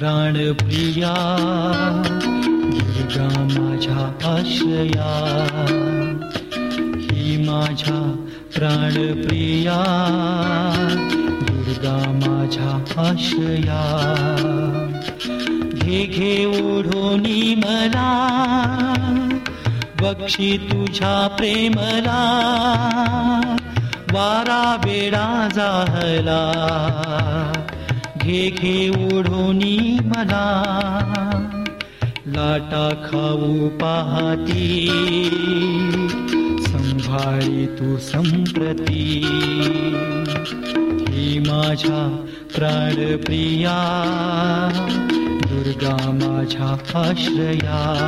प्राणप्रिया 0.00 1.14
दुर्गा 2.74 3.28
माझ्या 3.42 4.28
आश्रया 4.30 5.10
ही 7.00 7.48
माझ्या 7.48 8.26
प्राणप्रिया 8.54 9.82
दुर्गा 11.42 12.20
माझ्या 12.26 13.02
आश्रया 13.02 13.82
घे 15.74 16.04
घे 16.04 16.44
ओढोनी 16.44 17.54
मला 17.54 18.12
बक्षी 20.00 20.56
तुझ्या 20.56 21.28
प्रेमला. 21.28 22.22
वारा 24.12 24.80
वेडा 24.84 25.48
जाहला. 25.54 26.52
घे 28.30 28.88
ओढोनी 28.88 29.98
मला. 30.02 30.62
लाटा 32.26 32.88
खाऊ 33.04 33.68
पाहती. 33.68 34.86
संभाळी 36.66 37.66
तू 37.66 37.96
संप्रती. 37.96 39.20
ही 41.08 41.38
माझ्या 41.38 42.24
प्राणप्रिया. 42.54 43.76
दुर्गा 45.42 46.10
माझ्या 46.12 47.00
आश्रया 47.00 48.06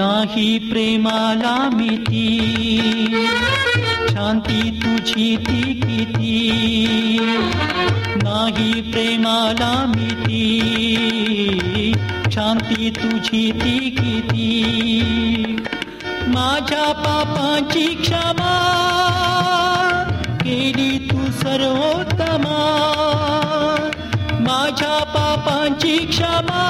नाही 0.00 0.58
प्रेमाला 0.58 1.70
मिती 1.72 2.28
शांती 4.08 4.70
तुझी 4.70 5.36
ती 5.36 5.62
किती. 5.62 7.18
नाही 8.22 8.80
प्रेमाला 8.80 9.92
मिती 9.96 11.92
शांती 12.32 12.90
तुझी 12.90 13.52
ती 13.52 13.90
किती. 13.90 14.62
माझ्या 16.26 16.92
पापांची 16.92 17.86
क्षमा 17.94 18.56
केली 20.40 20.98
तू 20.98 21.30
सर्वोत्तमा. 21.32 22.60
माझ्या 24.40 25.04
पापांची 25.04 25.96
क्षमा 25.98 26.66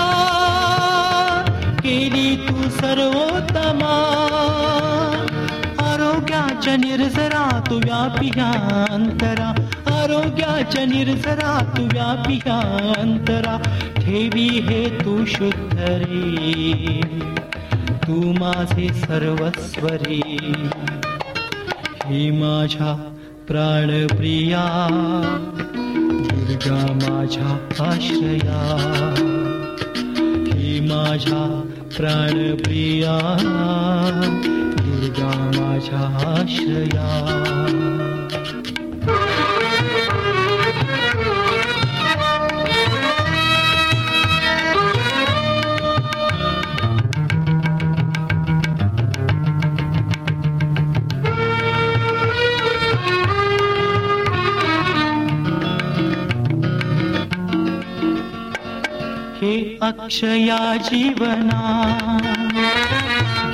तू 7.71 7.77
व्यापिया 7.77 8.51
अंतरा 8.91 9.49
आरोग्याच्या 9.87 10.85
निर्जरा 10.85 11.75
तू 11.77 11.83
ठेवी 13.97 14.49
हे 14.49 14.89
तू 15.05 15.25
ही 22.07 22.31
माझ्या 22.31 23.13
प्राणप्रिया 23.49 24.65
दुर्गा 26.31 26.87
माझ्या 27.03 27.87
आश्रया। 27.87 28.61
ही 30.47 30.81
माझ्या 30.81 31.63
प्राणप्रिया 31.97 33.37
आश्रया 36.21 37.07
हे 59.41 59.55
अक्षया 59.83 60.59
जीवना 60.89 61.61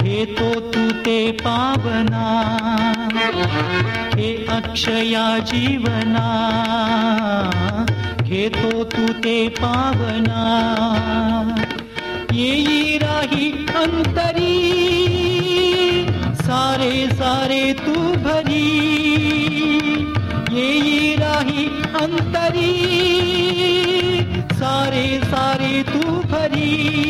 घेतो 0.03 0.49
तू 0.71 0.86
ते 0.86 0.86
ते 1.07 1.33
पावना 1.33 2.29
हे 4.15 4.31
अक्षया 4.47 5.39
जीवना 5.39 6.25
घेतो 8.23 8.85
तू 8.85 9.07
ते 9.25 9.37
पावना. 9.49 10.43
येई 12.33 12.99
राही 12.99 13.51
अंतरी 13.77 14.59
सारे 16.43 17.07
सारे 17.13 17.73
तू 17.73 17.95
भरी. 18.27 18.67
येई 20.59 21.17
राही 21.19 21.67
अंतरी 22.03 22.73
सारे 24.53 25.21
सारे 25.25 25.83
तू 25.83 26.11
भरी. 26.33 27.06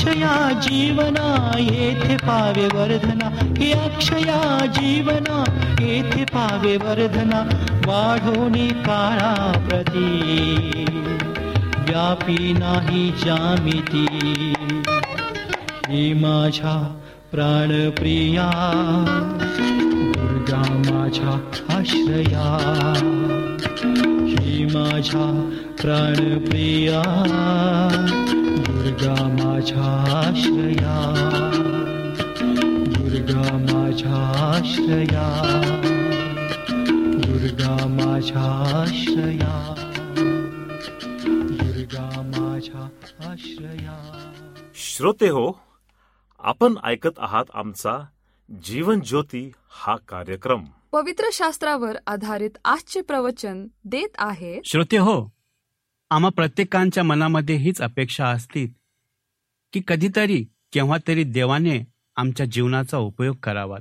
अक्षया 0.00 0.52
जीवना 0.52 1.50
येथे 1.58 2.16
पावे 2.16 2.64
वर्धना. 2.64 3.54
हे 3.58 3.72
अक्षया 3.72 4.66
जीवना 4.66 5.44
येथे 5.80 6.24
पावे 6.24 6.76
वर्धना. 6.76 7.42
काळा 8.72 9.52
प्रती 9.68 10.84
व्यापी 11.78 12.52
नाही 12.52 13.10
जामिती. 13.10 14.06
हे 15.88 16.12
माझ्या 16.14 16.98
प्राणप्रिया 17.30 18.50
दुर्गा 20.16 20.92
माझ्या 20.94 21.50
आश्रया. 21.76 22.56
ही 24.28 24.64
माझ्या 24.64 25.50
प्राणप्रिया 25.80 27.02
दुर्गा 28.90 29.26
माझ्या 29.28 30.04
आश्रया. 30.26 31.14
दुर्गा 32.98 33.56
माझ्या 33.56 34.32
आश्रया. 34.56 35.42
दुर्गा 36.94 37.86
माझ्या 37.86 38.74
आश्रया. 38.82 39.74
दुर्गा 41.28 42.32
माझ्या 42.38 42.88
राजाश्रया 43.04 44.32
श्रोते 44.74 45.28
हो 45.28 45.52
आपण 46.38 46.74
ऐकत 46.84 47.18
आहात 47.18 47.44
आमचा 47.54 48.06
जीवन 48.64 49.00
ज्योती 49.00 49.52
हा 49.70 49.96
कार्यक्रम. 50.08 50.64
पवित्र 50.92 51.24
शास्त्रावर 51.32 51.96
आधारित 52.06 52.58
आजचे 52.64 53.00
प्रवचन 53.00 53.66
देत 53.84 54.14
आहे. 54.18 54.60
श्रोते 54.64 54.96
हो 54.96 55.32
आम्हा 56.10 56.30
प्रत्येकांच्या 56.30 57.04
मनामध्ये 57.04 57.56
हीच 57.56 57.82
अपेक्षा 57.82 58.26
असतील 58.26 58.79
की 59.72 59.80
कधीतरी 59.88 60.44
केव्हा 60.72 60.98
तरी 61.08 61.24
देवाने 61.24 61.80
आमच्या 62.16 62.46
जीवनाचा 62.46 62.98
उपयोग 62.98 63.36
करावा. 63.36 63.78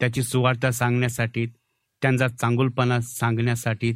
त्याची 0.00 0.22
सुवार्ता 0.22 0.70
सांगण्यासाठी 0.70 1.46
त्यांचा 2.02 2.28
चांगुलपणा 2.28 3.00
सांगण्यासाठी 3.00 3.92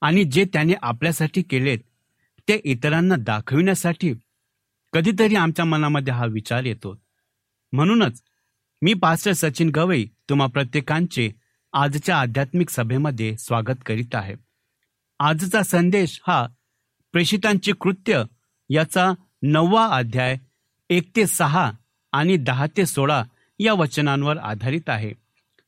आणि 0.00 0.24
जे 0.24 0.44
त्याने 0.44 0.74
आपल्यासाठी 0.82 1.42
केलेत 1.42 1.78
ते 2.48 2.60
इतरांना 2.64 3.14
दाखविण्यासाठी 3.18 4.12
कधीतरी 4.92 5.34
आमच्या 5.34 5.64
मनामध्ये 5.64 6.12
हा 6.12 6.26
विचार 6.26 6.64
येतो. 6.64 6.94
म्हणूनच 7.72 8.22
मी 8.82 8.94
पास्टर 8.94 9.32
सचिन 9.32 9.70
गवई 9.74 10.06
तुम्हा 10.28 10.46
प्रत्येकांचे 10.46 11.30
आजच्या 11.72 12.20
आध्यात्मिक 12.20 12.70
सभेमध्ये 12.70 13.36
स्वागत 13.38 13.82
करीत 13.86 14.14
आहे. 14.14 14.34
आजचा 15.18 15.62
संदेश 15.62 16.20
हा 16.26 16.46
प्रेषितांचे 17.12 17.72
कृत्य 17.80 18.22
याचा 18.70 19.12
नववा 19.48 19.86
अध्याय 19.86 20.36
एक 20.90 21.10
ते 21.16 21.26
सहा 21.26 21.72
आणि 22.12 22.36
दहा 22.36 22.66
ते 22.76 22.86
सोळा 22.86 23.24
या 23.58 23.74
वचनांवर 23.74 24.38
आधारित 24.38 24.88
आहे. 24.88 25.12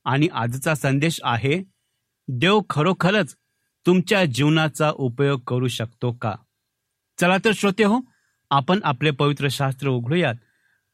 आणि 0.05 0.29
आजचा 0.33 0.75
संदेश 0.75 1.21
आहे 1.23 1.63
देव 2.29 2.61
खरोखरच 2.71 3.37
तुमच्या 3.87 4.25
जीवनाचा 4.25 4.91
उपयोग 4.95 5.41
करू 5.41 5.69
शकतो 5.69 6.13
का? 6.13 6.35
चला 7.21 7.37
तर 7.45 7.51
श्रोते 7.55 7.85
हो 7.85 8.01
आपण 8.51 8.81
आपले 8.85 9.11
पवित्र 9.11 9.49
शास्त्र 9.51 9.89
उघडूयात 9.89 10.35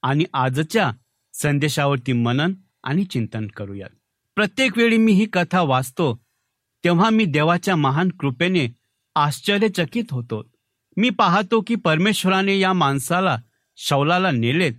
आणि 0.03 0.25
आजच्या 0.35 0.93
संदेशावरती 1.33 2.13
मनन 2.13 2.53
आणि 2.85 3.05
चिंतन 3.05 3.47
करूयात. 3.47 3.91
प्रत्येक 4.35 4.79
वेळी 4.79 4.97
मी 4.97 5.13
ही 5.13 5.27
कथा 5.33 5.61
वाचतो 5.61 6.25
तेव्हा 6.85 7.11
मी 7.11 7.25
देवाच्या 7.25 7.77
महान 7.77 8.09
कृपेने 8.09 8.69
आश्चर्यचकित 9.15 10.05
होतो. 10.11 10.54
मी 10.97 11.11
पाहतो 11.11 11.61
की 11.67 11.75
परमेश्वराने 11.75 12.59
या 12.59 12.73
माणसाला 12.73 13.37
शौलाला 13.77 14.31
नेलेत. 14.31 14.73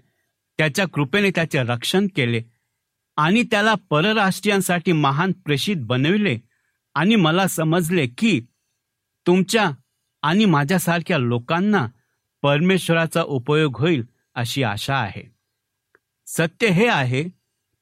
त्याच्या 0.57 0.87
कृपेने 0.87 1.29
त्याचे 1.29 1.63
रक्षण 1.63 2.07
केले 2.15 2.43
आणि 3.17 3.43
त्याला 3.43 3.73
परराष्ट्रीयांसाठी 3.89 4.91
महान 4.91 5.31
प्रेषित 5.31 5.75
बनविले. 5.79 6.37
आणि 6.95 7.15
मला 7.15 7.47
समजले 7.47 8.07
की 8.07 8.41
तुमच्या 9.27 9.71
आणि 10.21 10.45
माझ्यासारख्या 10.45 11.17
लोकांना 11.17 11.87
परमेश्वराचा 12.41 13.21
उपयोग 13.21 13.79
होईल 13.79 14.05
अशी 14.35 14.63
आशा 14.63 14.95
आहे. 14.95 15.23
सत्य 16.27 16.67
हे 16.67 16.87
आहे 16.87 17.23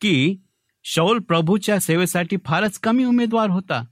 की 0.01 0.35
शौल 0.83 1.19
प्रभूच्या 1.19 1.79
सेवेसाठी 1.79 2.37
फारच 2.45 2.79
कमी 2.79 3.03
उमेदवार 3.03 3.49
होता. 3.49 3.85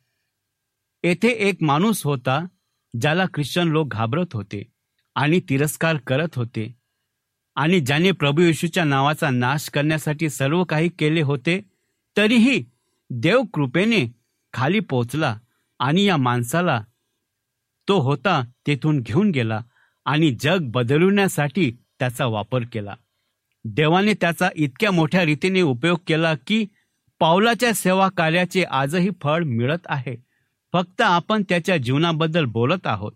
येथे 1.04 1.28
एक 1.28 1.56
माणूस 1.62 2.06
होता 2.06 2.46
ज्याला 2.94 3.26
ख्रिश्चन 3.26 3.68
लोक 3.68 3.94
घाबरत 3.94 4.34
होते 4.34 4.64
आणि 5.16 5.40
तिरस्कार 5.50 5.98
करत 5.98 6.36
होते 6.36 6.72
आणि 7.56 7.80
ज्याने 7.80 8.12
प्रभू 8.12 8.42
येशूच्या 8.42 8.84
नावाचा 8.84 9.30
नाश 9.30 9.70
करण्यासाठी 9.70 10.30
सर्व 10.30 10.64
काही 10.64 10.90
केले 10.90 11.22
होते 11.22 11.60
तरीही 12.18 12.64
देव 13.10 13.42
कृपेने 13.54 14.06
खाली 14.54 14.80
पोचला 14.80 15.38
आणि 15.80 16.04
या 16.04 16.18
माणसाला 16.18 16.82
तो 17.88 18.00
होता 18.00 18.42
तेथून 18.68 19.00
घेऊन 19.00 19.32
गेला 19.32 19.62
आणि 20.06 20.32
जग 20.40 20.58
बदलवण्यासाठी 20.62 21.72
त्याचा 22.00 22.26
वापर 22.26 22.64
केला. 22.74 22.96
देवाने 23.66 24.14
त्याचा 24.14 24.50
इतक्या 24.56 24.92
मोठ्या 24.92 25.26
रीतीने 25.26 25.62
उपयोग 25.62 25.98
केला 26.08 26.34
की 26.48 26.66
पावलाच्या 27.20 27.74
सेवा 27.74 28.08
कार्याचे 28.10 28.64
आजही 28.64 29.10
फळ 29.22 29.44
मिळत 29.44 29.86
आहे. 29.86 30.16
फक्त 30.74 31.02
आपण 31.02 31.44
त्याच्या 31.50 31.78
जीवनाबद्दल 31.78 32.46
बोलत 32.46 32.88
आहोत 32.88 33.12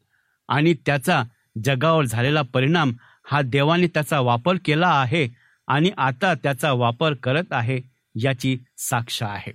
आणि 0.48 0.74
त्याचा 0.86 1.24
जगावर 1.64 2.06
झालेला 2.06 2.42
परिणाम 2.42 2.94
हा 3.24 3.42
देवाने 3.42 3.88
त्याचा 3.88 4.20
वापर 4.20 4.56
केला 4.66 4.88
आहे 4.88 5.28
आणि 5.68 5.92
आता 5.98 6.34
त्याचा 6.34 6.72
वापर 6.72 7.14
करत 7.14 7.52
आहे 7.52 7.80
याची 8.16 8.58
साक्ष 8.78 9.24
आहे. 9.24 9.52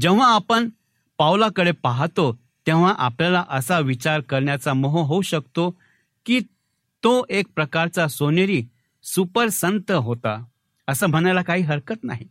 जेव्हा 0.00 0.34
आपण 0.34 0.68
पावलाकडे 1.18 1.72
पाहतो 1.72 2.32
तेव्हा 2.66 2.94
आपल्याला 2.98 3.44
असा 3.48 3.78
विचार 3.78 4.20
करण्याचा 4.20 4.72
मोह 4.74 5.06
होऊ 5.06 5.22
शकतो 5.22 5.70
की 6.26 6.40
तो 7.04 7.24
एक 7.30 7.46
प्रकारचा 7.54 8.08
सोनेरी 8.08 8.62
सुपर 9.04 9.48
संत 9.48 9.90
होता 9.90 10.44
असं 10.88 11.06
म्हणायला 11.06 11.42
काही 11.42 11.62
हरकत 11.62 12.04
नाही. 12.04 12.28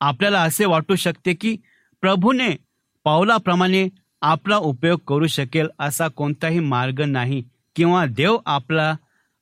आपल्याला 0.00 0.42
असे 0.42 0.64
वाटू 0.64 0.94
शकते 0.96 1.34
की 1.34 1.56
प्रभूने 2.00 2.69
पावलाप्रमाणे 3.04 3.88
आपला 4.22 4.56
उपयोग 4.56 4.98
करू 5.06 5.26
शकेल 5.26 5.68
असा 5.78 6.08
कोणताही 6.08 6.58
मार्ग 6.58 7.00
नाही 7.00 7.42
किंवा 7.76 8.06
देव 8.06 8.38
आपला 8.46 8.94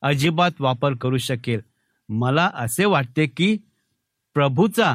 अजिबात 0.03 0.51
वापर 0.61 0.95
करू 0.95 1.19
शकेल. 1.19 1.61
मला 2.09 2.51
असे 2.55 2.85
वाटते 2.85 3.27
की 3.27 3.59
प्रभूचा 4.35 4.95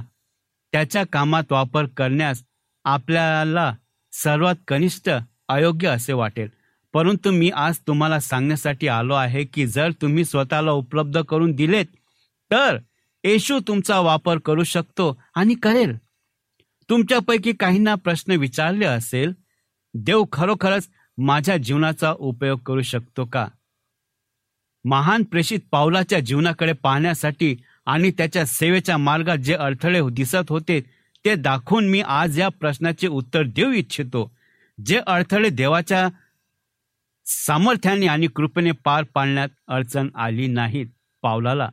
त्याच्या 0.72 1.04
कामात 1.14 1.52
वापर 1.52 1.86
करण्यास 1.86 2.44
आपल्याला 2.86 3.76
सर्वात 4.12 4.56
कनिष्ठ 4.68 5.10
अयोग्य 5.48 5.88
असे 5.88 6.14
वाटेल. 6.14 6.50
परंतु 6.94 7.32
मी 7.32 7.50
आज 7.50 7.78
तुम्हाला 7.78 8.20
सांगण्यासाठी 8.20 8.88
आलो 8.88 9.14
आहे 9.14 9.44
की 9.44 9.68
जर 9.68 9.92
तुम्ही 9.92 10.26
स्वतःला 10.26 10.72
उपलब्ध 10.72 11.22
करून 11.22 11.52
दिलेत 11.52 11.86
तर 12.52 12.78
येशू 13.24 13.60
तुमचा 13.68 14.00
वापर 14.00 14.38
करू 14.38 14.64
शकतो 14.64 15.22
आणि 15.36 15.56
करेल. 15.56 15.98
तुमच्यापैकी 16.90 17.54
काहींना 17.54 17.96
प्रश्न 17.96 18.32
विचारले 18.32 18.86
असेल 18.86 19.34
देव 19.94 20.24
खरोखरच 20.32 20.90
माझ्या 21.18 21.58
जीवनाचा 21.58 22.14
उपयोग 22.20 22.60
करू 22.60 22.82
शकतो 22.82 23.26
का? 23.26 23.48
महान 24.86 25.24
प्रेषित 25.24 25.60
पावलाच्या 25.72 26.20
जीवनाकडे 26.20 26.74
पाहण्यासाठी 26.74 27.56
आणि 27.86 28.12
त्याच्या 28.12 28.46
सेवेच्या 28.46 28.98
मार्गात 28.98 29.38
जे 29.38 29.54
अडथळे 29.54 30.02
दिसत 30.12 30.50
होते 30.50 30.82
ते 31.26 31.36
दाखवून 31.36 31.90
मी 31.90 32.02
आज 32.02 32.40
या 32.40 32.50
प्रश्नाचे 32.50 33.08
उत्तर 33.08 33.44
देऊ 33.44 33.72
इच्छितो 33.72 34.32
जे 34.86 35.00
अडथळे 35.08 35.50
देवाच्या 35.50 36.10
सामर्थ्याने 37.26 38.08
आणि 38.08 38.28
कृपेने 38.28 38.72
पार 38.72 39.04
पाडण्यात 39.04 39.50
अडचण 39.68 40.08
आली 40.16 40.48
नाहीत 40.48 40.86
पावलाला. 41.22 41.70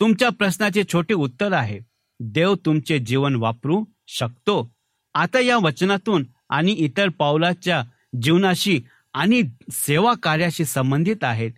तुमच्या 0.00 0.28
प्रश्नाचे 0.28 0.84
छोटे 0.92 1.14
उत्तर 1.14 1.52
आहे. 1.52 1.80
देव 2.20 2.54
तुमचे 2.54 2.98
जीवन 2.98 3.36
वापरू 3.36 3.84
शकतो. 4.06 4.74
आता 5.14 5.40
या 5.40 5.56
वचनातून 5.56 6.26
आणि 6.48 6.72
इतर 6.72 7.08
पावलाच्या 7.08 7.84
जीवनाशी 8.22 8.82
आणि 9.14 9.42
सेवा 9.70 10.14
कार्याशी 10.14 10.64
संबंधित 10.64 11.16
आहेत. 11.22 11.50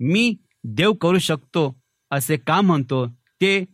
मी 0.00 0.34
देव 0.64 0.92
करू 0.92 1.18
शकतो 1.18 1.82
असे 2.10 2.36
का 2.36 2.60
म्हणतो? 2.60 3.06
ते 3.40 3.64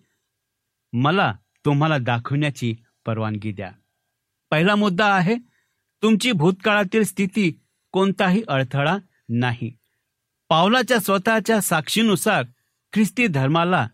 मला 0.92 1.34
तुम्हाला 1.64 1.98
दाखवण्याची 1.98 2.74
परवानगी 3.06 3.52
द्या. 3.52 3.72
पहिला 4.50 4.74
मुद्दा 4.74 5.06
आहे 5.14 5.34
तुमची 6.02 6.32
भूतकाळातील 6.32 7.02
स्थिती 7.02 7.60
कोणताही 7.92 8.42
अडथळा 8.48 8.96
नाही. 9.28 9.72
पावलाच्या 10.48 10.98
स्वतःच्या 10.98 11.60
साक्षीनुसार 11.60 12.44
ख्रिस्ती 12.92 13.26
धर्माला 13.26 13.88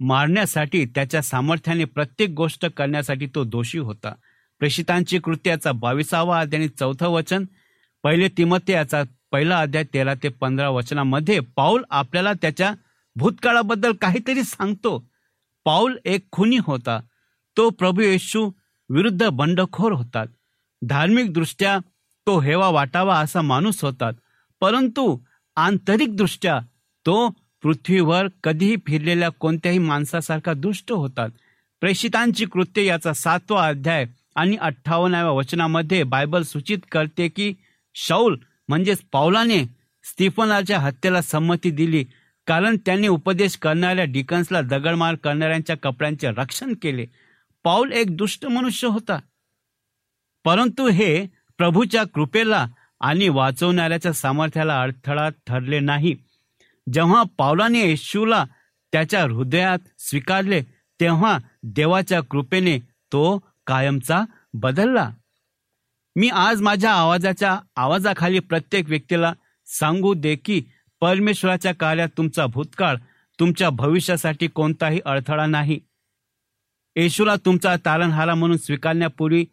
मारण्यासाठी 0.00 0.84
त्याच्या 0.84 1.22
सामर्थ्याने 1.22 1.84
प्रत्येक 1.84 2.30
गोष्ट 2.30 2.66
करण्यासाठी 2.66 3.26
तो 3.34 3.44
दोषी 3.44 3.78
होता. 3.78 4.12
प्रेषितांची 4.58 5.18
कृत्याचा 5.18 5.72
बावीसावा 5.72 6.40
अध्याय 6.40 6.62
आणि 6.62 6.68
चौथं 6.68 7.08
वचन 7.08 7.44
पहिले 8.02 8.28
तिमते 8.28 8.72
याचा 8.72 9.02
पहिला 9.32 9.58
अध्याय 9.58 9.84
तेरा 9.84 10.14
ते 10.22 10.28
पंधरा 10.28 10.68
वचनामध्ये 10.68 11.40
पाऊल 11.40 11.82
आपल्याला 11.90 12.32
त्याच्या 12.32 12.74
भूतकाळाबद्दल 13.16 13.92
काहीतरी 13.92 14.42
सांगतो. 14.42 15.10
पाऊल 15.64 15.96
एक 16.04 16.26
खुनी 16.32 16.56
होता. 16.56 17.00
तो 17.56 17.70
प्रभू 17.70 18.00
येशू 18.00 18.50
विरुद्ध 18.90 19.28
बंडखोर 19.28 19.92
होतात 19.92 20.26
धार्मिक 20.82 21.32
दृष्ट्या 21.32 21.78
तो 22.26 22.38
हेवा 22.40 22.68
वाटावा 22.68 23.18
असा 23.18 23.40
माणूस 23.40 23.84
होतात 23.84 24.12
परंतु 24.60 25.18
आंतरिक 25.56 26.16
दृष्ट्या 26.16 26.58
तो 27.06 27.28
पृथ्वीवर 27.62 28.26
कधीही 28.44 28.76
फिरलेल्या 28.86 29.28
कोणत्याही 29.28 29.78
माणसासारखा 29.78 30.52
दुष्ट 30.52 30.92
होतात. 30.92 31.28
प्रेषितांची 31.80 32.46
कृत्य 32.46 32.84
याचा 32.84 33.12
सातवा 33.12 33.66
अध्याय 33.66 34.06
आणि 34.36 34.56
अठ्ठावन्नाव्या 34.56 35.32
वचनामध्ये 35.32 36.02
बायबल 36.02 36.42
सूचित 36.42 36.78
करते 36.92 37.28
की 37.28 37.54
शौल 37.94 38.36
म्हणजेच 38.68 38.98
पावलाने 39.12 39.64
स्टीफनाच्या 40.04 40.78
हत्येला 40.78 41.22
संमती 41.22 41.70
दिली 41.70 42.06
कारण 42.46 42.76
त्यांनी 42.86 43.08
उपदेश 43.08 43.56
करणाऱ्या 43.56 44.04
डिकन्सला 44.04 44.60
दगडमार 44.60 45.14
करणाऱ्यांच्या 45.14 45.76
कपड्यांचे 45.76 46.28
रक्षण 46.28 46.74
केले. 46.82 47.06
पाऊल 47.64 47.92
एक 47.92 48.16
दुष्ट 48.16 48.46
मनुष्य 48.46 48.88
होता. 48.88 49.18
परंतु 50.44 50.88
हे 50.88 51.26
प्रभूच्या 51.58 52.04
कृपेला 52.04 52.66
आणि 53.00 53.28
वाचवणाऱ्याच्या 53.28 54.12
सामर्थ्याला 54.12 54.82
अडथळा 54.82 55.28
ठरले 55.28 55.80
नाही. 55.80 56.16
जेव्हा 56.92 57.22
पावलाने 57.38 57.80
येशूला 57.80 58.44
त्याच्या 58.92 59.22
हृदयात 59.22 59.78
स्वीकारले 59.98 60.62
तेव्हा 61.00 61.38
देवाच्या 61.62 62.20
कृपेने 62.20 62.78
तो 63.12 63.38
कायमचा 63.66 64.22
बदलला. 64.54 65.10
मी 66.16 66.28
आज 66.28 66.60
माझ्या 66.60 66.92
आवाजाच्या 66.92 67.58
आवाजाखाली 67.76 68.38
प्रत्येक 68.38 68.88
व्यक्तीला 68.88 69.32
सांगू 69.66 70.14
दे 70.14 70.36
की 70.36 70.62
परमेश्वराच्या 71.00 71.74
कार्यात 71.74 72.08
तुमचा 72.16 72.46
भूतकाळ 72.46 72.96
तुमच्या 73.40 73.70
भविष्यासाठी 73.70 74.48
कोणताही 74.48 75.00
अडथळा 75.04 75.46
नाही. 75.46 75.80
येशूला 76.96 77.36
तुमचा 77.36 77.76
तारणहारा 77.76 78.34
म्हणून 78.34 78.56
स्वीकारण्यापूर्वी 78.56 79.44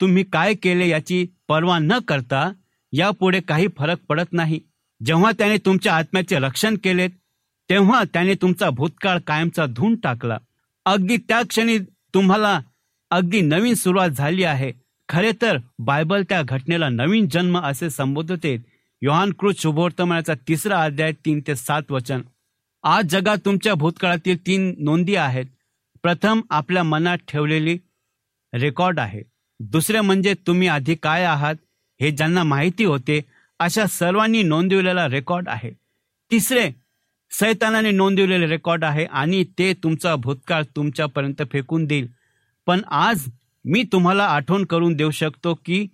तुम्ही 0.00 0.24
काय 0.24 0.54
केले 0.54 0.88
याची 0.88 1.26
पर्वा 1.48 1.78
न 1.78 1.92
करता 2.08 2.52
यापुढे 2.92 3.40
काही 3.40 3.66
फरक 3.78 3.98
पडत 4.08 4.32
नाही. 4.32 4.60
जेव्हा 5.04 5.30
त्याने 5.38 5.56
तुमच्या 5.56 5.96
आत्म्याचे 5.96 6.38
रक्षण 6.38 6.76
केले 6.84 7.08
तेव्हा 7.70 8.02
त्याने 8.12 8.34
तुमचा 8.34 8.70
भूतकाळ 8.70 9.18
कायमचा 9.26 9.66
धुऊन 9.66 9.94
टाकला. 9.96 10.38
अगदी 10.86 11.16
त्या 11.16 11.40
क्षणी 11.48 11.78
तुम्हाला 12.14 12.60
अगदी 13.10 13.40
नवीन 13.40 13.74
सुरुवात 13.74 14.08
झाली 14.08 14.44
आहे. 14.44 14.72
खरे 15.08 15.32
तर 15.42 15.58
बायबल 15.78 16.22
त्या 16.28 16.42
घटनेला 16.42 16.88
नवीन 16.88 17.28
जन्म 17.28 17.58
असे 17.58 17.90
संबोधते. 17.90 18.56
योहान 19.02 19.32
क्रुज 19.38 19.54
शुभवर्तमानाचा 19.58 20.34
तिसरा 20.48 20.82
अध्याय 20.82 21.12
तीन 21.24 21.40
ते 21.46 21.54
सात 21.56 21.90
वचन. 21.90 22.22
आज 22.84 23.04
जगात 23.10 23.38
तुमच्या 23.44 23.74
भूतकाळातील 23.74 24.46
तीन 24.46 24.74
नोंदी 24.78 25.14
आहेत. 25.14 25.46
प्रथम 26.02 26.40
आपल्या 26.50 26.82
मनात 26.82 27.18
ठेवलेली 27.28 27.78
रेकॉर्ड 28.52 29.00
आहे. 29.00 29.22
दुसरे 29.60 30.00
म्हणजे 30.00 30.34
तुम्ही 30.46 30.68
आधी 30.68 30.94
काय 30.94 31.24
आहात 31.24 31.54
हे 32.00 32.10
ज्यांना 32.10 32.42
माहिती 32.42 32.84
होते 32.84 33.20
अशा 33.60 33.86
सर्वांनी 33.86 34.42
नोंदविलेला 34.42 35.06
रेकॉर्ड 35.08 35.48
आहे. 35.48 35.70
तिसरे 36.30 36.70
सैतानाने 37.30 37.90
नोंदवलेले 37.90 38.46
रेकॉर्ड 38.46 38.84
आहे 38.84 39.04
आणि 39.04 39.44
ते 39.58 39.72
तुमचा 39.82 40.14
भूतकाळ 40.16 40.62
तुमच्यापर्यंत 40.76 41.42
फेकून 41.52 41.84
देईल. 41.84 42.08
पण 42.66 42.80
आज 42.90 43.26
मी 43.64 43.82
तुम्हाला 43.82 44.24
आठवण 44.24 44.64
करून 44.64 44.94
देऊ 44.94 45.10
शकतो 45.10 45.54
की 45.54 45.86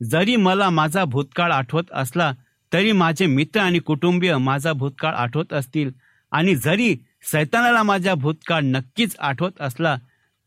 जरी 0.00 0.36
मला 0.36 0.70
माझा 0.70 1.04
भूतकाळ 1.04 1.52
आठवत 1.52 1.92
असला 1.92 2.32
तरी 2.72 2.92
माझे 2.92 3.26
मित्र 3.26 3.60
आणि 3.60 3.78
कुटुंबीय 3.78 4.36
माझा 4.36 4.72
भूतकाळ 4.72 5.14
आठवत 5.14 5.52
असतील. 5.52 5.90
आणि 6.32 6.54
जरी 6.54 6.94
सैतानाला 7.32 7.82
माझा 7.82 8.14
भूतकाळ 8.14 8.60
नक्कीच 8.60 9.16
आठवत 9.18 9.60
असला 9.60 9.96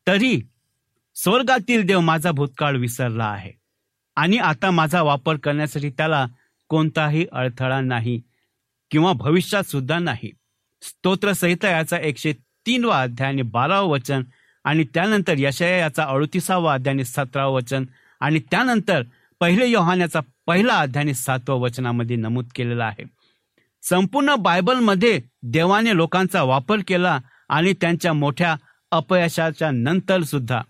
तरी 0.07 0.39
स्वर्गातील 1.15 1.85
देव 1.85 1.99
माझा 1.99 2.31
भूतकाळ 2.31 2.75
विसरला 2.75 3.25
आहे. 3.25 3.51
आणि 4.17 4.37
आता 4.37 4.71
माझा 4.71 5.01
वापर 5.01 5.37
करण्यासाठी 5.37 5.89
त्याला 5.89 6.25
कोणताही 6.69 7.25
अडथळा 7.31 7.79
नाही 7.81 8.21
किंवा 8.91 9.13
भविष्यात 9.13 9.63
सुद्धा 9.63 9.99
नाही. 9.99 10.31
स्तोत्र 10.81 11.33
संहिता 11.33 11.69
याचा 11.69 11.97
एकशे 11.97 12.33
तीनवा 12.65 13.01
अध्याय 13.01 13.29
आणि 13.29 13.41
बारावं 13.41 13.89
वचन 13.89 14.23
आणि 14.63 14.83
त्यानंतर 14.83 15.33
यशया 15.37 15.77
याचा 15.77 16.03
अडतीसावा 16.03 16.73
अध्याय 16.73 16.93
आणि 16.93 17.03
सतरावं 17.03 17.53
वचन 17.53 17.85
आणि 18.19 18.39
त्यानंतर 18.51 19.03
पहिले 19.39 19.67
योहान्याचा 19.67 20.19
पहिला 20.47 20.73
अध्याय 20.73 21.03
आणि 21.03 21.13
सातवं 21.13 21.59
वचनामध्ये 21.59 22.15
नमूद 22.15 22.45
केलेला 22.55 22.85
आहे. 22.85 23.03
संपूर्ण 23.83 24.35
बायबलमध्ये 24.35 25.21
देवाने 25.43 25.95
लोकांचा 25.95 26.43
वापर 26.43 26.77
केला 26.87 27.19
आणि 27.49 27.73
त्यांच्या 27.73 28.13
मोठ्या 28.13 28.55
अपयशाच्या 28.91 29.71
नंतर 29.71 30.23
सुद्धा 30.23 30.61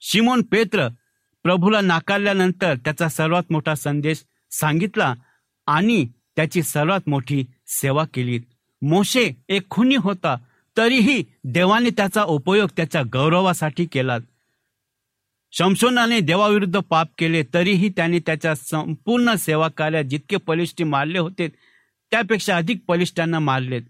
शिमोन 0.00 0.42
पेत्र 0.42 0.88
प्रभूला 1.42 1.80
नाकारल्यानंतर 1.80 2.74
त्याचा 2.74 3.08
सर्वात 3.08 3.42
मोठा 3.50 3.74
संदेश 3.74 4.24
सांगितला 4.52 5.14
आणि 5.66 6.06
त्याची 6.36 6.62
सर्वात 6.62 7.08
मोठी 7.08 7.44
सेवा 7.66 8.04
केली. 8.14 8.40
मोशे 8.82 9.30
एक 9.48 9.68
खुनी 9.70 9.96
होता 9.96 10.36
तरीही 10.76 11.22
देवाने 11.44 11.90
त्याचा 11.90 12.22
उपयोग 12.24 12.68
त्याच्या 12.76 13.02
गौरवासाठी 13.12 13.84
केला. 13.84 14.18
शमशोनाने 15.52 16.20
देवाविरुद्ध 16.20 16.78
पाप 16.80 17.08
केले 17.18 17.42
तरीही 17.54 17.88
त्याने 17.88 18.18
त्याच्या 18.18 18.54
संपूर्ण 18.54 19.34
सेवा 19.34 19.68
कार्यात 19.68 20.04
जितके 20.04 20.36
पलिष्ठी 20.36 20.84
मारले 20.84 21.18
होते 21.18 21.48
त्यापेक्षा 22.10 22.56
अधिक 22.56 22.78
पलिष्ठांना 22.88 23.38
मारलेत 23.38 23.82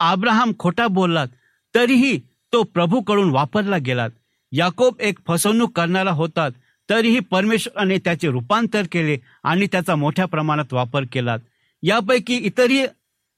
आब्राहम 0.00 0.52
खोटा 0.58 0.86
बोललात 0.86 1.28
तरीही 1.74 2.18
तो 2.52 2.62
प्रभूकडून 2.62 3.30
वापरला 3.30 3.76
गेलात. 3.76 4.10
याकोब 4.52 5.00
एक 5.00 5.18
फसवणूक 5.26 5.76
करणारा 5.76 6.10
होतात 6.10 6.50
तरीही 6.90 7.20
परमेश्वराने 7.20 7.98
त्याचे 7.98 8.28
रूपांतर 8.28 8.82
केले 8.92 9.18
आणि 9.44 9.66
त्याचा 9.66 9.94
मोठ्या 9.94 10.24
प्रमाणात 10.24 10.72
वापर 10.72 11.04
केला. 11.12 11.36
यापैकी 11.82 12.36
इतरही 12.36 12.86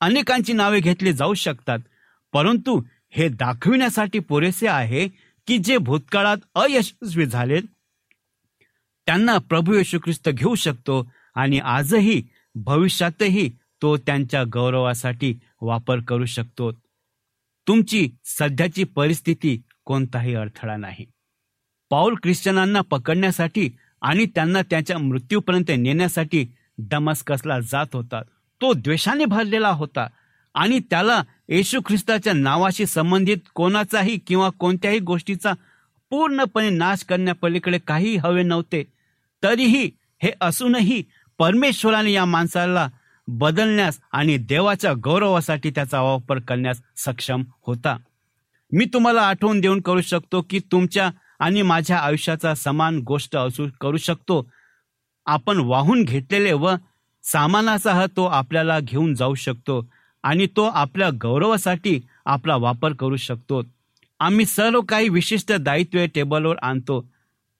अनेकांची 0.00 0.52
नावे 0.52 0.80
घेतली 0.80 1.12
जाऊ 1.12 1.34
शकतात. 1.34 1.78
परंतु 2.32 2.82
हे 3.10 3.28
दाखविण्यासाठी 3.28 4.18
पुरेसे 4.18 4.68
आहे 4.68 5.08
की 5.46 5.58
जे 5.58 5.78
भूतकाळात 5.78 6.36
अयशस्वी 6.54 7.26
झाले 7.26 7.60
त्यांना 9.06 9.38
प्रभू 9.38 9.74
येशू 9.74 9.98
ख्रिस्त 9.98 10.28
घेऊ 10.28 10.54
शकतो 10.54 11.10
आणि 11.34 11.58
आजही 11.58 12.22
भविष्यातही 12.54 13.50
तो 13.82 13.96
त्यांच्या 13.96 14.44
गौरवासाठी 14.52 15.38
वापर 15.60 15.98
करू 16.00 16.24
शकतो. 16.24 16.72
तुमची 17.68 18.08
सध्याची 18.24 18.84
परिस्थिती 18.84 19.62
कोणताही 19.84 20.34
अडथळा 20.34 20.76
नाही. 20.76 21.06
पाऊल 21.90 22.14
ख्रिश्चनांना 22.14 22.80
पकडण्यासाठी 22.80 23.68
आणि 24.02 24.26
त्यांना 24.26 24.62
त्याच्या 24.62 24.98
मृत्यूपर्यंत 24.98 25.70
नेण्यासाठी 25.78 26.46
डमस्कसला 26.78 27.58
जात 27.60 27.94
होता. 27.94 28.22
तो 28.60 28.72
द्वेषाने 28.72 29.24
भरलेला 29.24 29.68
होता 29.68 30.06
आणि 30.54 30.78
त्याला 30.90 31.22
येशू 31.48 31.80
ख्रिस्ताच्या 31.86 32.32
नावाशी 32.32 32.86
संबंधित 32.86 33.36
कोणाचाही 33.54 34.18
किंवा 34.18 34.48
कोणत्याही 34.48 34.98
गोष्टीचा 34.98 35.52
पूर्णपणे 36.10 36.70
नाश 36.70 37.04
करण्यापलीकडे 37.04 37.78
काही 37.78 38.16
हवे 38.16 38.42
नव्हते. 38.42 38.82
तरीही 39.42 39.90
हे 40.22 40.32
असूनही 40.40 41.02
परमेश्वराने 41.38 42.12
या 42.12 42.24
माणसाला 42.24 42.88
बदलण्यास 43.28 43.98
आणि 44.12 44.36
देवाच्या 44.36 44.92
गौरवासाठी 45.04 45.70
त्याचा 45.70 46.00
वापर 46.00 46.38
करण्यास 46.38 46.80
सक्षम 46.96 47.42
होता. 47.66 47.96
मी 48.72 48.84
तुम्हाला 48.84 49.22
आठवण 49.22 49.60
देऊन 49.60 49.80
करू 49.80 50.00
शकतो 50.00 50.40
की 50.50 50.58
तुमच्या 50.72 51.10
आणि 51.38 51.62
माझ्या 51.62 51.98
आयुष्याचा 51.98 52.54
समान 52.54 52.98
गोष्ट 52.98 53.36
असू 53.36 53.66
करू 53.80 53.96
शकतो. 53.96 54.46
आपण 55.26 55.58
वाहून 55.58 56.02
घेतलेले 56.04 56.52
व 56.52 56.74
सामानासह 57.24 58.04
तो 58.16 58.24
आपल्याला 58.24 58.78
घेऊन 58.80 59.14
जाऊ 59.14 59.34
शकतो 59.34 59.84
आणि 60.24 60.46
तो 60.56 60.64
आपल्या 60.64 61.08
गौरवासाठी 61.22 62.00
आपला 62.26 62.56
वापर 62.56 62.92
करू 62.92 63.16
शकतो. 63.16 63.62
आम्ही 64.20 64.44
सर्व 64.46 64.80
काही 64.80 65.08
विशिष्ट 65.08 65.52
दायित्वे 65.52 66.06
टेबलवर 66.06 66.56
आणतो. 66.62 67.04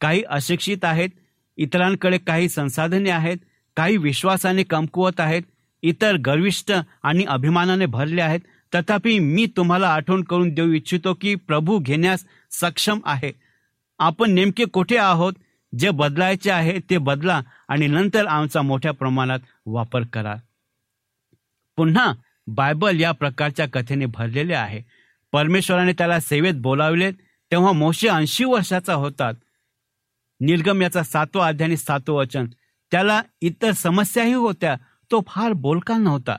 काही 0.01 0.23
अशिक्षित 0.29 0.85
आहेत 0.85 1.11
इतरांकडे 1.59 2.19
काही 2.19 2.49
संसाधने 2.49 3.11
आहेत 3.11 3.37
काही 3.77 3.97
विश्वासाने 3.97 4.63
कमकुवत 4.63 5.21
आहेत 5.21 5.43
इतर 5.83 6.17
गर्विष्ट 6.17 6.73
आणि 7.03 7.25
अभिमानाने 7.25 7.87
भरले 7.87 8.23
आहेत. 8.23 8.41
तथापि 8.75 9.19
मी 9.19 9.47
तुम्हाला 9.57 9.89
आठवण 9.89 10.23
करून 10.23 10.49
देऊ 10.55 10.73
इच्छितो 10.73 11.15
की 11.15 11.35
प्रभू 11.35 11.79
घेण्यास 11.79 12.25
सक्षम 12.51 12.99
आहे. 13.05 13.33
आपण 13.99 14.31
नेमके 14.31 14.65
कुठे 14.65 14.97
आहोत? 14.97 15.33
जे 15.79 15.91
बदलायचे 15.91 16.51
आहे 16.51 16.79
ते 16.91 16.99
बदला 16.99 17.41
आणि 17.69 17.87
नंतर 17.87 18.27
आमचा 18.27 18.63
मोठ्या 18.63 18.93
प्रमाणात 18.93 19.39
वापर 19.67 20.03
करा. 20.03 20.35
पुन्हा 21.77 22.13
बायबल 22.47 23.01
या 23.01 23.13
प्रकारच्या 23.13 23.67
कथेने 23.73 24.07
भरलेले 24.07 24.55
आहे. 24.55 24.83
परमेश्वराने 25.33 25.93
त्याला 25.93 26.21
सेवेत 26.21 26.55
बोलावले 26.55 27.13
तेव्हा 27.51 27.73
मोशे 27.73 28.09
ऐंशी 28.09 28.45
वर्षाचा 28.45 28.95
होतात 28.95 29.35
निर्गम 30.41 30.83
याचा 30.83 31.03
सातवा 31.03 31.49
अध्याय 31.49 31.77
सातवं 31.77 32.17
वचन. 32.17 32.47
त्याला 32.91 33.23
इतर 33.41 33.71
समस्याही 33.71 34.33
होत्या 34.33 34.77
तो 35.11 35.21
फार 35.27 35.53
बोलका 35.53 35.97
नव्हता. 35.97 36.37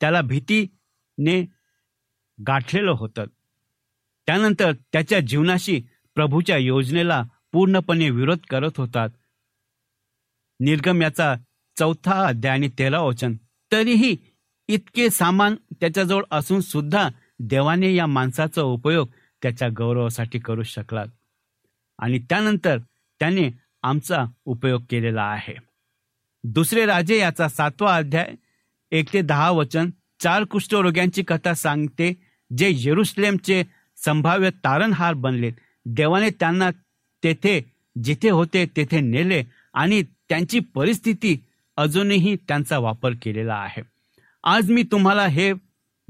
त्याला 0.00 0.20
भीतीने 0.20 1.40
गाठलेलं 2.46 2.90
होतं. 2.90 3.24
त्यानंतर 4.26 4.72
त्याच्या 4.72 5.20
जीवनाशी 5.20 5.82
प्रभूच्या 6.14 6.56
योजनेला 6.56 7.22
पूर्णपणे 7.52 8.10
विरोध 8.10 8.38
करत 8.50 8.70
होतात. 8.76 9.08
निर्गम 10.60 11.02
याचा 11.02 11.34
चौथा 11.78 12.26
अध्याय 12.26 12.52
आणि 12.52 12.68
तेरा 12.78 13.00
वचन. 13.00 13.34
तरीही 13.72 14.16
इतके 14.68 15.10
सामान 15.10 15.54
त्याच्याजवळ 15.80 16.22
असून 16.30 16.60
सुद्धा 16.60 17.08
देवाने 17.40 17.94
या 17.94 18.06
माणसाचा 18.06 18.62
उपयोग 18.62 19.08
त्याच्या 19.42 19.68
गौरवासाठी 19.76 20.38
करू 20.38 20.62
शकला 20.62 21.04
आणि 21.98 22.18
त्यानंतर 22.18 22.78
त्याने 23.20 23.50
आमचा 23.82 24.24
उपयोग 24.44 24.82
केलेला 24.90 25.22
आहे. 25.22 25.54
दुसरे 26.44 26.86
राजे 26.86 27.18
याचा 27.18 27.48
सातवा 27.48 27.96
अध्याय 27.96 28.34
एक 28.90 29.12
ते 29.12 29.20
दहा 29.22 29.50
वचन 29.50 29.90
चार 30.20 30.44
कुष्ठरोग्यांची 30.44 31.22
कथा 31.22 31.54
सांगते 31.54 32.12
जे 32.56 32.72
येरुसलेमचे 32.74 33.62
संभाव्य 33.96 34.50
तारणहार 34.50 35.14
बनलेत. 35.14 35.52
देवाने 35.86 36.30
त्यांना 36.30 36.70
तेथे 37.24 37.60
जिथे 38.04 38.30
होते 38.30 38.66
तेथे 38.76 39.00
नेले 39.00 39.44
आणि 39.74 40.02
त्यांची 40.02 40.60
परिस्थिती 40.60 41.44
अजूनही 41.76 42.36
त्यांचा 42.36 42.78
वापर 42.78 43.12
केलेला 43.22 43.54
आहे. 43.54 43.82
आज 44.44 44.70
मी 44.70 44.82
तुम्हाला 44.82 45.26
हे 45.26 45.52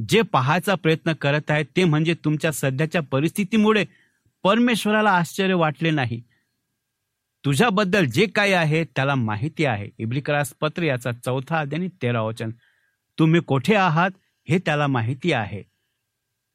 जे 0.09 0.23
पाहायचा 0.23 0.75
प्रयत्न 0.75 1.13
करत 1.13 1.51
आहे 1.51 1.65
ते 1.65 1.85
म्हणजे 1.85 2.15
तुमच्या 2.15 2.53
सध्याच्या 2.53 3.03
परिस्थितीमुळे 3.03 3.85
परमेश्वराला 4.43 5.11
आश्चर्य 5.11 5.55
वाटले 5.55 5.91
नाही. 5.91 6.23
तुझ्याबद्दल 7.45 8.05
जे 8.05 8.27
काही 8.27 8.53
आहे 8.53 8.85
त्याला 8.85 9.15
माहिती 9.15 9.65
आहे. 9.65 9.89
इब्रिकरास 9.99 10.55
पत्र 10.61 10.83
याचा 10.83 11.13
चौथा 11.13 11.59
आणि 11.59 11.89
तेरा 12.03 12.23
वचन. 12.23 12.51
तुम्ही 13.19 13.41
कोठे 13.41 13.75
आहात 13.75 14.11
हे 14.49 14.59
त्याला 14.59 14.87
माहिती 14.87 15.33
आहे. 15.33 15.63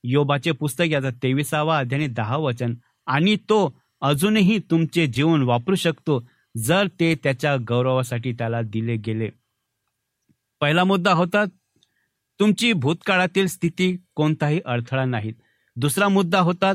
योबाचे 0.04 0.52
पुस्तक 0.52 0.84
याचा 0.88 1.10
तेविसावा 1.10 1.80
अध्याय 1.80 2.08
दहा 2.08 2.38
वचन. 2.38 2.74
आणि 3.10 3.36
तो 3.36 3.82
अजूनही 4.02 4.60
तुमचे 4.60 5.08
जीवन 5.08 5.42
वापरू 5.42 5.76
शकतो 5.76 6.28
जर 6.58 6.88
ते 7.00 7.16
त्याच्या 7.16 7.58
गौरवासाठी 7.68 8.34
त्याला 8.34 8.62
दिले 8.62 8.96
गेले. 8.96 9.30
पहिला 10.62 10.84
मुद्दा 10.84 11.14
होता 11.14 11.46
तुमची 12.40 12.74
भूतकाळातील 12.74 13.48
स्थिती 13.48 13.98
कोणताही 14.16 14.62
अडथळा 14.66 15.06
नाही. 15.06 15.34
दुसरा 15.76 16.08
मुद्दा 16.08 16.40
होता 16.40 16.74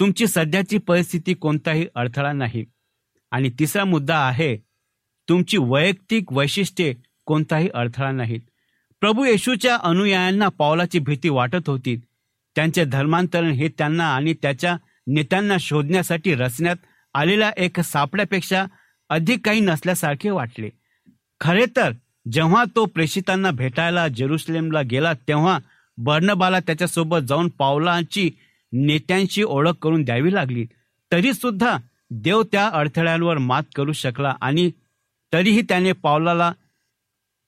तुमची 0.00 0.26
सध्याची 0.26 0.78
परिस्थिती 0.78 1.34
कोणताही 1.34 1.86
अडथळा 1.94 2.32
नाही. 2.32 2.64
आणि 3.30 3.50
तिसरा 3.58 3.84
मुद्दा 3.84 4.18
आहे 4.18 4.56
तुमची 5.28 5.56
वैयक्तिक 5.56 6.32
वैशिष्ट्ये 6.32 6.94
कोणताही 7.26 7.68
अडथळा 7.74 8.10
नाहीत. 8.12 8.40
प्रभू 9.00 9.24
येशूच्या 9.24 9.76
अनुयायांना 9.76 10.48
पावलाची 10.48 10.98
भीती 10.98 11.28
वाटत 11.28 11.68
होती. 11.68 11.96
त्यांचे 12.54 12.84
धर्मांतरण 12.84 13.50
हे 13.50 13.68
त्यांना 13.68 14.14
आणि 14.14 14.34
त्याच्या 14.34 14.76
नेत्यांना 15.06 15.56
शोधण्यासाठी 15.60 16.34
रचण्यात 16.34 16.76
आलेल्या 17.14 17.50
एक 17.56 17.80
सापड्यापेक्षा 17.80 18.64
अधिक 19.10 19.44
काही 19.44 19.60
नसल्यासारखे 19.60 20.30
वाटले. 20.30 20.70
खरे 21.40 21.64
तर 21.76 21.92
जेव्हा 22.32 22.64
तो 22.76 22.84
प्रेषितांना 22.86 23.50
भेटायला 23.50 24.08
जेरुसलेमला 24.08 24.82
गेला 24.82 25.12
तेव्हा 25.28 25.58
बर्नबाला 25.98 26.60
त्याच्यासोबत 26.60 27.18
जाऊन 27.28 27.48
पावलांची 27.48 28.30
नेत्यांची 28.72 29.42
ओळख 29.42 29.72
करून 29.82 30.02
द्यावी 30.02 30.34
लागली. 30.34 30.66
तरी 31.12 31.32
सुद्धा 31.32 31.76
देव 32.10 32.42
त्या 32.42 32.68
अडथळ्यांवर 32.68 33.38
मात 33.38 33.62
करू 33.76 33.92
शकला 33.92 34.34
आणि 34.40 34.70
तरीही 35.32 35.62
त्याने 35.62 35.92
पावलाला 35.92 36.52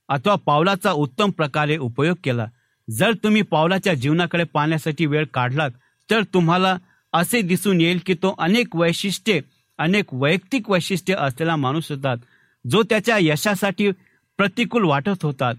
अथवा 0.09 0.35
पावलाचा 0.35 0.93
उत्तम 0.93 1.31
प्रकारे 1.31 1.77
उपयोग 1.77 2.17
केला. 2.25 2.47
जर 2.91 3.13
तुम्ही 3.13 3.43
पावलाच्या 3.43 3.95
जीवनाकडे 3.95 4.45
पाहण्यासाठी 4.45 5.07
वेळ 5.07 5.25
काढलात 5.35 5.71
तर 6.11 6.23
तुम्हाला 6.35 6.77
असे 7.17 7.41
दिसून 7.43 7.81
येईल 7.81 8.01
की 8.07 8.15
तो 8.15 8.35
अनेक 8.39 8.77
वैशिष्ट्ये 8.77 9.41
अनेक 9.79 10.05
वैयक्तिक 10.13 10.71
वैशिष्ट्ये 10.71 11.15
असलेला 11.15 11.57
माणूस 11.57 11.91
होतात 11.93 12.17
जो 12.65 12.83
त्याच्या 12.83 13.17
यशासाठी 13.21 13.91
प्रतिकूल 14.39 14.85
वाटत 14.85 15.23
होतात. 15.23 15.55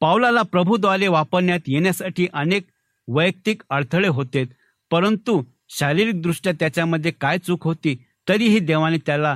पावलाला 0.00 0.42
प्रभूद्वारे 0.42 1.08
वापरण्यात 1.08 1.68
येण्यासाठी 1.68 2.26
अनेक 2.32 2.62
वैयक्तिक 3.08 3.62
अडथळे 3.70 4.08
होते 4.08 4.44
परंतु 4.90 5.42
शारीरिकदृष्ट्या 5.70 6.52
त्याच्यामध्ये 6.52 7.10
काय 7.20 7.38
चूक 7.38 7.64
होती 7.64 7.96
तरीही 8.28 8.58
देवाने 8.58 8.98
त्याला 9.06 9.34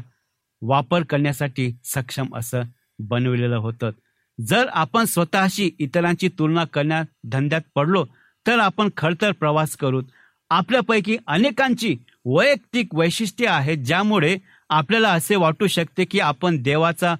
वापर 0.62 1.02
करण्यासाठी 1.02 1.70
सक्षम 1.84 2.26
असं 2.36 2.62
बनविलेलं 2.98 3.56
होतं. 3.56 3.90
जर 4.38 4.68
आपण 4.72 5.04
स्वतःशी 5.04 5.70
इतरांची 5.78 6.28
तुलना 6.28 6.64
करण्यात 6.64 7.04
धंद्यात 7.24 7.62
पडलो 7.74 8.04
तर 8.46 8.58
आपण 8.58 8.88
खडतर 8.96 9.32
प्रवास 9.32 9.76
करू 9.76 10.02
आपल्यापैकी 10.50 11.16
अनेकांची 11.26 11.96
वैयक्तिक 12.24 12.94
वैशिष्ट्ये 12.94 13.46
आहेत 13.46 13.78
ज्यामुळे 13.78 14.36
आपल्याला 14.70 15.12
असे 15.12 15.36
वाटू 15.36 15.66
शकते 15.66 16.04
की 16.04 16.20
आपण 16.20 16.62
देवाचा 16.62 17.14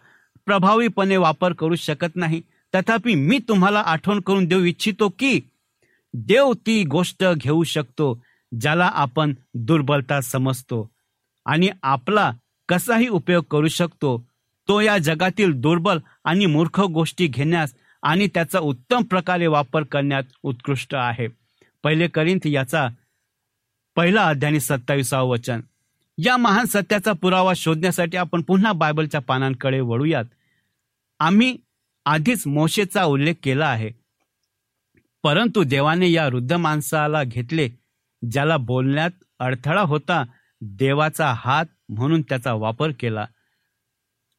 प्रभावीपणे 0.46 1.16
वापर 1.16 1.52
करू 1.52 1.74
शकत 1.74 2.16
नाही. 2.16 2.42
तथापि 2.74 3.14
मी 3.14 3.38
तुम्हाला 3.38 3.80
आठवण 3.80 4.20
करून 4.20 4.44
देऊ 4.44 4.64
इच्छितो 4.64 5.08
की 5.08 5.40
देव 6.14 6.52
ती 6.52 6.84
गोष्ट 6.84 7.24
घेऊ 7.36 7.62
शकतो 7.64 8.22
ज्याला 8.60 8.90
आपण 8.94 9.34
दुर्बलता 9.54 10.20
समजतो 10.20 10.90
आणि 11.46 11.70
आपला 11.82 12.32
कसाही 12.68 13.08
उपयोग 13.08 13.44
करू 13.50 13.68
शकतो 13.68 14.26
तो 14.68 14.80
या 14.80 14.98
जगातील 14.98 15.52
दुर्बल 15.52 15.98
आणि 16.24 16.46
मूर्ख 16.46 16.80
गोष्टी 16.80 17.26
घेण्यास 17.26 17.74
आणि 18.02 18.26
त्याचा 18.26 18.58
उत्तम 18.58 19.02
प्रकारे 19.02 19.46
वापर 19.46 19.82
करण्यात 19.82 20.22
उत्कृष्ट 20.42 20.94
आहे. 20.94 21.26
पहिले 21.84 22.08
करीन 22.08 22.38
याचा 22.44 22.88
पहिला 24.00 24.26
अध्याय 24.26 24.58
सत्तावीसावं 24.58 25.28
वचन. 25.28 25.60
या 26.18 26.36
महान 26.36 26.64
सत्याचा 26.64 27.12
पुरावा 27.12 27.52
शोधण्यासाठी 27.56 28.16
आपण 28.16 28.42
पुन्हा 28.42 28.72
बायबलच्या 28.72 29.20
पानांकडे 29.20 29.80
वळूयात. 29.80 30.24
आम्ही 31.20 31.56
आधीच 32.06 32.46
मोशेचा 32.46 33.04
उल्लेख 33.04 33.34
केला 33.42 33.66
आहे. 33.66 33.90
परंतु 35.22 35.64
देवाने 35.64 36.12
या 36.12 36.26
वृद्ध 36.26 36.52
माणसाला 36.52 37.24
घेतले 37.24 37.68
ज्याला 38.30 38.56
बोलण्यात 38.56 39.10
अडथळा 39.38 39.80
होता 39.80 40.24
देवाचा 40.60 41.32
हात 41.36 41.66
म्हणून 41.88 42.22
त्याचा 42.22 42.52
वापर 42.52 42.90
केला. 43.00 43.26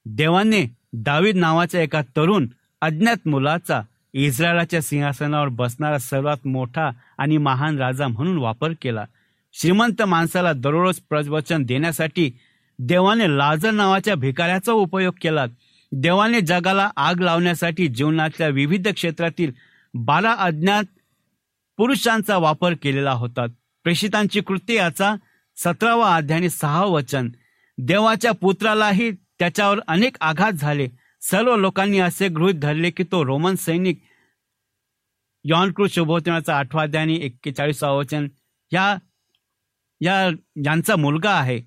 देवाने 0.06 0.78
दावीद 0.94 1.36
नावाच्या 1.36 1.82
एका 1.82 2.02
तरुण 2.02 2.48
अज्ञात 2.82 3.28
मुलाचा 3.28 3.82
इस्रायलाच्या 4.14 4.82
सिंहासनावर 4.82 5.48
बसणारा 5.48 5.98
सर्वात 5.98 6.48
मोठा 6.48 6.90
आणि 7.18 7.38
महान 7.38 7.78
राजा 7.78 8.08
म्हणून 8.08 8.38
वापर 8.38 8.74
केला. 8.82 9.06
श्रीमंत 9.54 10.02
माणसाला 10.02 10.54
दररोज 10.54 11.00
प्रवचन 11.00 11.64
देण्यासाठी 11.64 12.32
देवाने 12.80 13.38
लाजर 13.38 13.72
नावाच्या 13.72 14.16
भिकाऱ्याचा 14.16 14.72
उपयोग 14.72 15.14
केला. 15.22 15.46
देवाने 15.92 16.42
जगाला 16.42 16.90
आग 16.98 17.20
लावण्यासाठी 17.20 17.88
जीवनातल्या 17.88 18.48
विविध 18.48 18.88
क्षेत्रातील 18.88 19.52
बारा 19.94 20.34
अज्ञात 20.34 20.84
पुरुषांचा 21.78 22.38
वापर 22.38 22.74
केलेला 22.82 23.12
होता. 23.12 23.46
प्रेषितांची 23.84 24.42
कृती 24.42 24.76
याचा 24.76 25.16
सतरावा 25.58 26.16
अध्याय 26.16 26.50
सहा 26.50 26.86
वचन. 26.86 27.30
देवाच्या 27.78 28.32
पुत्रालाही 28.32 29.12
त्याच्यावर 29.12 29.80
अनेक 29.88 30.18
आघात 30.22 30.52
झाले. 30.52 30.88
सर्व 31.22 31.56
लोकांनी 31.56 32.00
असे 32.00 32.28
गृहित 32.28 32.56
धरले 32.56 32.90
की 32.90 33.04
तो 33.04 33.26
रोमन 33.26 33.56
सैनिक 33.56 34.02
यॉनकृत 35.44 35.90
शुभोचनाचा 35.90 36.58
आठवा 36.58 36.84
अध्याय 36.84 37.04
एक्केचाळीसावं 37.04 37.26
एक्केचाळीसावा 37.26 37.94
वचन. 37.94 38.28
या 38.74 38.96
या 40.02 40.22
यांचा 40.66 40.96
मुलगा 40.96 41.32
आहे. 41.32 41.60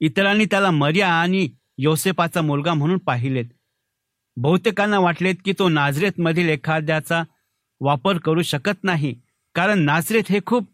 इतरांनी 0.00 0.44
त्याला 0.44 0.70
मर्या 0.70 1.08
आणि 1.12 1.48
योसेपाचा 1.78 2.40
मुलगा 2.42 2.74
म्हणून 2.74 2.98
पाहिलेत. 2.98 3.44
बहुतेकांना 4.36 4.98
वाटलेत 4.98 5.34
की 5.44 5.52
तो 5.58 5.68
नाझरेतमधील 5.68 6.48
एखाद्याचा 6.48 7.22
वापर 7.80 8.18
करू 8.18 8.42
शकत 8.42 8.84
नाही 8.84 9.14
कारण 9.54 9.78
नाझरेत 9.78 10.30
हे 10.30 10.40
खूप 10.46 10.68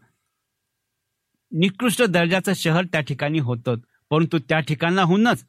निकृष्ट 1.52 2.02
दर्जाचं 2.02 2.52
शहर 2.56 2.84
त्या 2.84 3.00
ठिकाणी 3.00 3.38
होतं 3.38 3.76
परंतु 4.10 4.38
त्या 4.38 4.60
ठिकाणाहूनच 4.60 5.44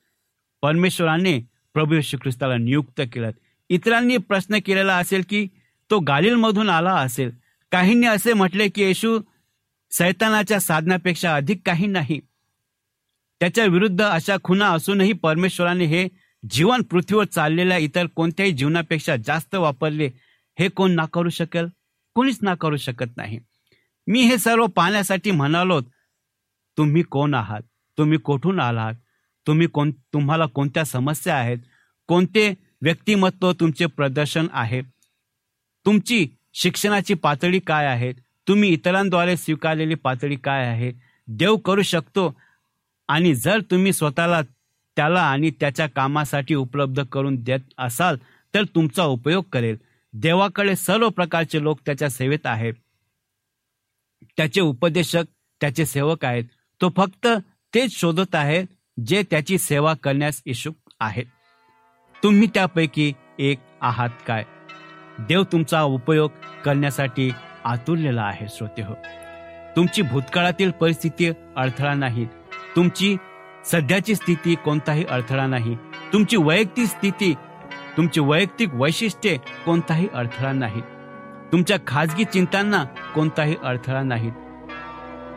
परमेश्वराने 0.61 1.39
प्रभू 1.73 2.01
श्री 2.01 2.17
ख्रिस्ताला 2.21 2.57
नियुक्त 2.57 3.01
केलं. 3.13 3.31
इतरांनी 3.69 4.17
प्रश्न 4.17 4.57
केलेला 4.65 4.97
असेल 4.97 5.23
की 5.29 5.47
तो 5.91 5.99
गालिलमधून 5.99 6.69
आला 6.69 6.93
असेल. 6.95 7.31
काहींनी 7.71 8.07
असे 8.07 8.33
म्हटले 8.33 8.67
की 8.69 8.81
येशू 8.81 9.19
सैतानाच्या 9.97 10.59
साधनापेक्षा 10.59 11.35
अधिक 11.35 11.61
काही 11.65 11.87
नाही. 11.87 12.19
त्याच्या 13.39 13.65
विरुद्ध 13.65 14.03
अशा 14.03 14.35
खुना 14.43 14.67
असूनही 14.67 15.13
परमेश्वराने 15.13 15.85
हे 15.85 16.07
जीवन 16.49 16.81
पृथ्वीवर 16.81 17.25
चाललेल्या 17.25 17.77
इतर 17.77 18.05
कोणत्याही 18.05 18.51
जीवनापेक्षा 18.51 19.15
जास्त 19.15 19.55
वापरले 19.55 20.09
हे 20.59 20.69
कोण 20.69 20.91
नाकारू 20.91 21.29
शकेल? 21.29 21.65
कोणीच 22.15 22.39
नाकारू 22.41 22.77
शकत 22.77 23.17
नाही. 23.17 23.39
मी 24.07 24.21
हे 24.21 24.37
सर्व 24.37 24.65
पाहण्यासाठी 24.65 25.31
म्हणालो 25.31 25.81
तुम्ही 26.77 27.01
कोण 27.01 27.33
आहात? 27.33 27.61
तुम्ही 27.97 28.17
कोठून 28.17 28.59
आलात? 28.59 28.93
तुम्ही 29.47 29.67
कोण 29.67 29.91
तुम्हाला 29.91 30.45
कोणत्या 30.45 30.85
समस्या 30.85 31.35
आहेत? 31.35 31.57
कोणते 32.07 32.53
व्यक्तिमत्व 32.81 33.51
तुमचे 33.51 33.85
प्रदर्शन 33.85 34.47
आहे? 34.51 34.81
तुमची 35.85 36.27
शिक्षणाची 36.53 37.13
पातळी 37.13 37.59
काय 37.59 37.85
आहे? 37.85 38.22
तुम्ही 38.47 38.69
इतरांद्वारे 38.69 39.37
स्वीकारलेली 39.37 39.95
पातळी 39.95 40.35
काय 40.35 40.67
आहे? 40.67 40.91
देव 41.27 41.55
करू 41.55 41.81
शकतो 41.81 42.35
आणि 43.07 43.35
जर 43.35 43.61
तुम्ही 43.61 43.93
स्वतःला 43.93 44.41
त्याला 44.95 45.21
आणि 45.21 45.51
त्याच्या 45.51 45.87
कामासाठी 45.87 46.55
उपलब्ध 46.55 47.03
करून 47.03 47.35
देत 47.35 47.59
असाल 47.77 48.17
तर 48.55 48.63
तुमचा 48.63 49.03
उपयोग 49.03 49.43
करेल. 49.51 49.77
देवाकडे 50.13 50.75
सर्व 50.75 51.09
प्रकारचे 51.09 51.63
लोक 51.63 51.79
त्याच्या 51.85 52.09
सेवेत 52.09 52.45
आहेत. 52.45 52.73
त्याचे 54.37 54.61
उपदेशक 54.61 55.23
त्याचे 55.61 55.85
सेवक 55.85 56.25
आहेत. 56.25 56.43
तो 56.81 56.89
फक्त 56.97 57.27
तेच 57.75 57.99
शोधत 57.99 58.35
आहे 58.35 58.63
जे 59.05 59.23
त्याची 59.31 59.57
सेवा 59.57 59.93
करण्यास 59.93 60.41
इच्छुक 60.45 60.75
आहेत. 60.99 61.25
तुम्ही 62.23 62.47
त्यापैकी 62.53 63.13
एक 63.39 63.57
आहात 63.81 64.09
काय? 64.27 64.43
देव 65.19 65.43
तुमचा 65.43 65.81
उपयोग 65.83 66.31
करण्यासाठी 66.65 67.31
आतुरलेला 67.65 68.21
आहे 68.21 68.47
श्रोते 68.49 68.81
हो 68.81 68.93
तुमची 69.75 70.01
भूतकाळातील 70.01 70.71
परिस्थिती 70.71 71.31
अडथळा 71.55 71.93
नाही 71.93 72.27
तुमची 72.75 73.15
सध्याची 73.65 74.15
स्थिती 74.15 74.55
कोणताही 74.55 75.05
अडथळा 75.09 75.45
नाही. 75.47 75.75
तुमची 76.13 76.37
वैयक्तिक 76.37 76.87
स्थिती 76.87 77.33
तुमची 77.97 78.19
वैयक्तिक 78.19 78.73
वैशिष्ट्ये 78.73 79.37
कोणताही 79.65 80.07
अडथळा 80.13 80.51
नाही 80.51 80.81
तुमच्या 81.51 81.77
खाजगी 81.87 82.23
चिंतांना 82.23 82.83
कोणताही 83.15 83.55
अडथळा 83.63 84.01
नाहीत. 84.03 84.31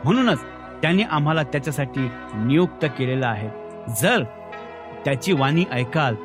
म्हणूनच 0.03 0.43
त्याने 0.81 1.03
आम्हाला 1.03 1.43
त्याच्यासाठी 1.43 2.09
नियुक्त 2.35 2.85
केलेला 2.97 3.27
आहे. 3.27 3.49
जर 4.01 4.23
त्याची 5.05 5.33
वाणी 5.33 5.65
ऐकाल 5.71 6.15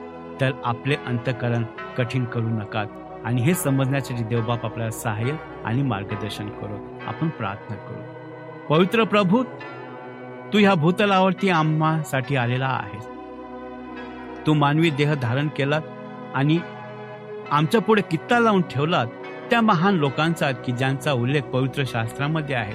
तर 0.40 0.50
आपले 0.64 0.96
अंतकरण 1.06 1.64
कठीण 1.98 2.24
करू 2.24 2.48
नका 2.48 2.84
आणि 3.24 3.42
हे 3.42 3.54
समजण्यासाठी 3.54 4.22
देवबाप 4.22 4.64
आपल्याला 4.64 4.90
सहाय्य 4.90 5.36
आणि 5.64 5.82
मार्गदर्शन 5.82 6.48
करू 6.48 6.76
आपण 7.06 7.28
प्रार्थना 7.28 7.76
करू. 7.76 8.02
पवित्र 8.68 9.04
प्रभू 9.04 9.42
तू 10.52 10.58
ह्या 10.58 10.74
भूतलावरती 10.74 11.48
आम्हासाठी 11.48 12.36
आलेला 12.36 12.66
आहेस. 12.66 13.06
तू 14.46 14.54
मानवी 14.54 14.90
देह 14.90 15.14
धारण 15.14 15.48
केला 15.48 15.80
आणि 16.34 16.58
आमच्या 17.50 17.80
पुढे 17.80 18.02
कित्ता 18.10 18.38
लावून 18.40 18.62
ठेवलात 18.62 19.06
त्या 19.50 19.60
महान 19.60 19.94
लोकांचा 19.94 20.50
की 20.52 20.72
ज्यांचा 20.72 21.12
उल्लेख 21.12 21.42
पवित्र 21.42 21.82
शास्त्रामध्ये 21.86 22.56
आहे. 22.56 22.74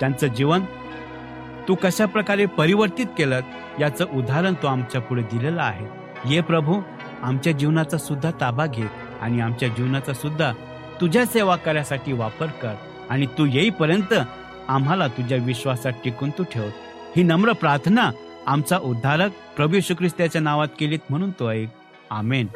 त्यांचं 0.00 0.26
जीवन 0.26 0.60
तू 1.68 1.74
कशा 1.74 2.06
प्रकारे 2.06 2.46
परिवर्तित 2.46 3.06
केलं 3.18 3.40
याचं 3.80 4.04
उदाहरण 4.14 4.54
तू 4.54 4.66
आमच्या 4.66 5.00
पुढे 5.00 5.22
दिलेलं 5.22 5.62
आहे. 5.62 5.86
ये 6.24 6.40
प्रभू 6.40 6.80
आमच्या 7.22 7.52
जीवनाचा 7.52 7.98
सुद्धा 7.98 8.30
ताबा 8.40 8.66
घे 8.66 9.09
आणि 9.20 9.40
आमच्या 9.40 9.68
जीवनाचा 9.68 10.12
सुद्धा 10.12 10.52
तुझ्या 11.00 11.26
सेवा 11.26 11.56
करण्यासाठी 11.56 12.12
वापर 12.12 12.46
कर 12.46 12.74
आणि 13.10 13.26
तू 13.26 13.46
येईपर्यंत 13.46 14.14
आम्हाला 14.68 15.08
तुझ्या 15.08 15.38
विश्वासात 15.38 15.92
टिकून 16.04 16.30
तू 16.30 16.42
ठेव. 16.42 16.70
ही 17.16 17.22
नम्र 17.22 17.52
प्रार्थना 17.52 18.10
आमचा 18.46 18.78
उद्धारक 18.78 19.30
प्रभू 19.56 19.74
येशू 19.74 19.94
ख्रिस्ताच्या 19.94 20.40
नावात 20.40 20.68
केलीत 20.78 20.98
म्हणून 21.10 21.30
तो 21.30 21.50
ऐक. 21.50 21.68
आमेन. 22.10 22.46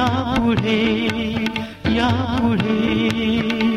या 0.00 0.06
पुढे 0.36 0.78
या 1.94 2.08
पुढे 2.42 3.69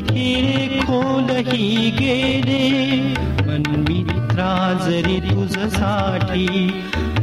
केले 0.00 0.80
खोलही 0.80 1.90
गेले 1.90 2.98
मनमित्रा 3.46 4.72
जरी 4.72 5.20
तुझसाठी 5.20 6.70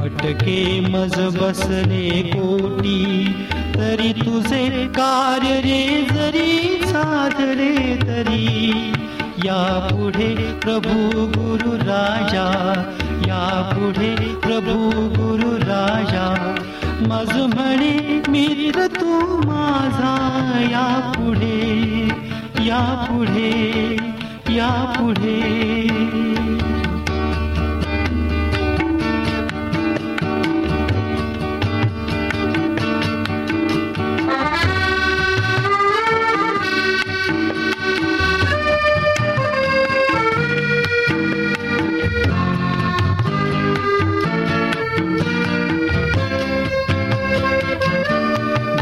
अटके 0.02 0.82
मज 0.82 1.38
बसले 1.38 2.22
कोटी। 2.22 3.30
तरी 3.76 4.14
तुझे 4.14 4.70
कार्य 4.70 5.62
रे 5.62 6.08
जरी 6.12 6.82
साधले 6.86 7.96
तरी। 7.96 8.92
या 9.46 9.90
पुढे 9.92 10.36
प्रभू 10.36 11.28
गुरु 11.42 11.76
राजा। 11.76 12.74
या 13.28 13.72
पुढे 13.76 14.16
प्रभू 14.16 15.10
मित्र 18.32 18.88
तू 18.88 19.38
माझा 19.38 20.16
या 20.60 21.14
पुढे 21.18 21.60
या 22.70 22.82
पुढे 23.06 23.98
या 24.56 24.70
पुढे. 24.98 25.38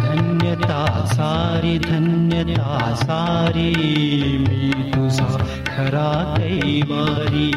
धन्यता 0.02 1.06
सारी 1.06 1.78
धन्यता 2.38 2.96
सारी 2.96 3.72
मी 4.38 4.92
तुझा 4.92 5.26
खरा 5.68 6.10
कैवारी। 6.38 7.52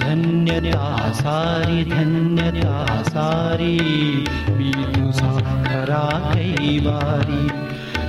धन्यता 0.00 1.12
सारी 1.12 1.84
धन्यता 1.84 3.02
सारी 3.02 3.76
मी 4.50 4.72
तुझा 4.94 5.32
खरा 5.66 6.04
कैवारी। 6.32 7.44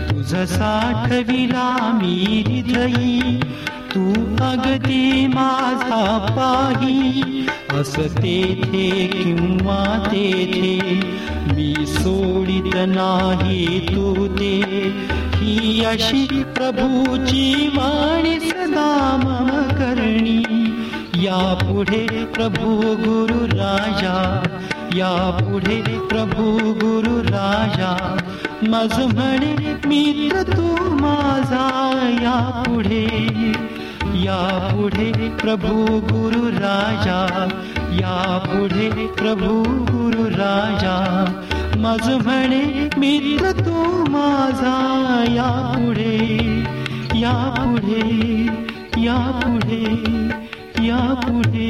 तुझ 0.07 0.47
साठविला 0.49 1.67
मी 1.93 2.43
हृदयी 2.47 3.39
तू 3.93 4.13
अस 7.77 7.95
तेथे 7.99 9.07
किंवा 9.07 10.07
तेथे 10.07 10.77
मी 11.57 11.75
सोडित 11.87 12.75
नाही 12.75 13.79
तू 13.79 14.27
ते. 14.27 14.61
ही 15.35 15.83
अशी 15.85 16.43
प्रभूची 16.43 17.67
वाणी 17.67 18.39
सदा 18.39 19.17
मम 19.23 19.47
करणी. 19.77 20.43
या 21.15 21.53
पुढे 21.53 22.25
प्रभू 22.25 22.81
गुरु 22.81 23.45
राजा. 23.45 24.43
या 24.95 25.39
पुढे 25.43 25.81
प्रभू 25.81 26.57
गुरु 26.57 27.21
राजा. 27.21 28.17
मज 28.63 29.15
म्हणे 29.15 29.55
मित्र 29.85 30.43
तू 30.55 30.75
माझा 30.81 31.91
या 32.21 32.63
पुढे 32.67 33.27
या 34.15 34.69
पुढे 34.73 35.29
प्रभू 35.29 35.85
गुरु 35.99 36.47
राजा. 36.49 37.47
या 37.91 38.37
पुढे 38.45 38.89
प्रभू 39.07 39.63
गुरु 39.63 40.23
राजा. 40.23 41.06
माझ 41.87 42.09
म्हणे 42.23 42.89
मित्र 42.99 43.51
तू 43.59 43.81
माझा 44.11 44.73
यापुढे 45.33 46.17
यापुढे 47.19 48.01
यापुढे 49.03 49.83
यापुढे. 50.87 51.67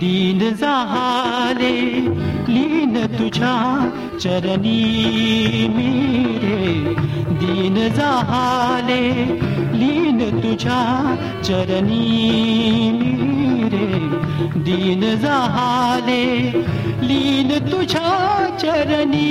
दीन 0.00 0.48
झाले 0.54 1.74
तुझ्या 3.40 4.18
चरणी 4.18 5.66
मेरे 5.76 6.94
दीन 7.40 7.74
झाले 7.88 9.00
लीन 9.78 10.18
तुझ्या 10.42 10.80
चरणी 11.44 12.90
मेरे। 12.92 13.86
दीन 14.60 15.04
झाले 15.16 16.24
लीन 17.02 17.58
चरणी 18.58 19.30